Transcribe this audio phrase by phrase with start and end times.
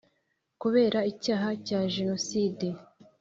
[0.61, 2.67] kubera icyaha cya jenoside